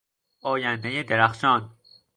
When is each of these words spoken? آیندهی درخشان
آیندهی 0.41 1.03
درخشان 1.03 1.75